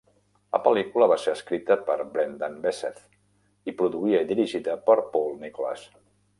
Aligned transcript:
La 0.53 0.59
pel·lícula 0.67 1.07
va 1.11 1.17
ser 1.23 1.33
escrita 1.39 1.77
per 1.89 1.97
Brendan 2.15 2.57
Beseth, 2.65 3.03
i 3.73 3.77
produïda 3.83 4.25
i 4.27 4.31
dirigida 4.33 4.81
per 4.89 5.01
Paul 5.15 5.33
Nicolas. 5.47 5.89